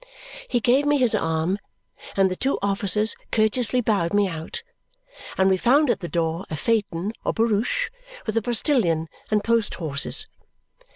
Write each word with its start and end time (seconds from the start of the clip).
He 0.49 0.59
gave 0.59 0.87
me 0.87 0.97
his 0.97 1.13
arm, 1.13 1.59
and 2.17 2.31
the 2.31 2.35
two 2.35 2.57
officers 2.63 3.15
courteously 3.31 3.81
bowed 3.81 4.15
me 4.15 4.27
out, 4.27 4.63
and 5.37 5.47
we 5.47 5.57
found 5.57 5.91
at 5.91 5.99
the 5.99 6.09
door 6.09 6.43
a 6.49 6.55
phaeton 6.57 7.13
or 7.23 7.33
barouche 7.33 7.91
with 8.25 8.35
a 8.35 8.41
postilion 8.41 9.09
and 9.29 9.43
post 9.43 9.75
horses. 9.75 10.25